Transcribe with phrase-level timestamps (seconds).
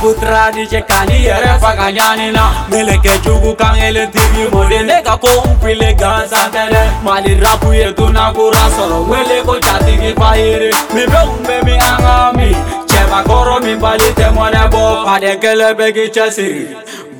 [0.02, 8.64] putrani cekani yere fakanyanina melekecuku kangele tivi modeneka ko upile gansatene mali rapu yetu nakura
[8.76, 12.48] solo weleko catiki fahiri mibe umbe mi angami
[12.90, 16.66] cevakoro mimbalite mwanebo padekele beki cesiri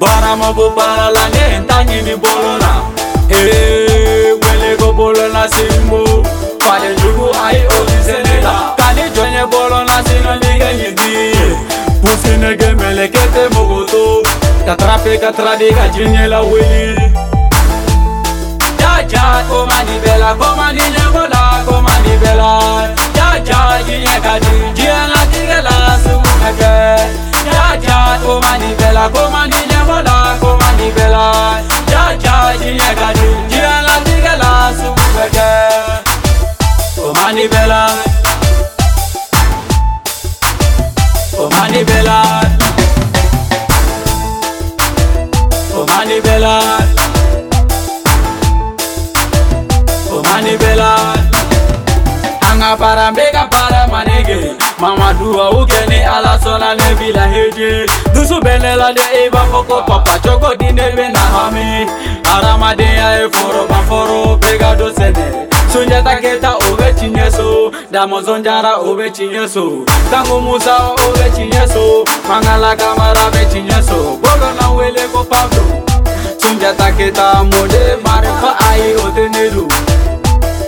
[0.01, 2.71] bara mabubaralane ntanyini bolona
[3.29, 3.87] hey.
[3.87, 3.92] Eh.
[12.21, 14.03] senege melekete mogoto
[14.67, 17.07] katrape katradi ka jinyela weli
[18.81, 22.53] jaja komanibela komaninyekola komanibela
[23.17, 26.73] jaja jinyekadi jiyangatigela sumumeke
[27.55, 31.35] jaja komanibela komaninyekola komanibela
[31.93, 35.51] jaja jinyekadi jiyangatigela sumumeke
[36.97, 37.83] komanibela
[41.65, 42.23] Omani Bella
[45.73, 46.61] Omani Bella
[50.11, 51.15] Omani Bella
[52.51, 59.03] Anga para mega para manege Mama dua ukeni ala sona nebila heje Dusu benela de
[59.27, 61.87] eva foko papa choko dine bena hami
[62.35, 69.85] Arama de ya eforo baforo pega dosene Sunjata keta ove chinyeso Damo zonjara ove chinyeso
[70.11, 71.32] Tango musa ove
[72.33, 75.65] mangala kamara vechinyaso bolona weleko pablo
[76.41, 79.65] sunjatakheta mode marefa ai otenelu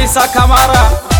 [0.03, 1.10] Isa Kamara